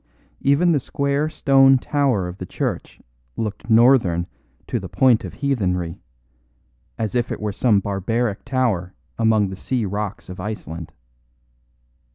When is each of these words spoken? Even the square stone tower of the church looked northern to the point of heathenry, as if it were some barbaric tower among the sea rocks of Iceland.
Even 0.41 0.71
the 0.71 0.79
square 0.79 1.29
stone 1.29 1.77
tower 1.77 2.27
of 2.27 2.39
the 2.39 2.45
church 2.47 2.99
looked 3.37 3.69
northern 3.69 4.25
to 4.65 4.79
the 4.79 4.89
point 4.89 5.23
of 5.23 5.35
heathenry, 5.35 6.01
as 6.97 7.13
if 7.13 7.31
it 7.31 7.39
were 7.39 7.53
some 7.53 7.79
barbaric 7.79 8.43
tower 8.43 8.95
among 9.19 9.49
the 9.49 9.55
sea 9.55 9.85
rocks 9.85 10.27
of 10.27 10.39
Iceland. 10.39 10.91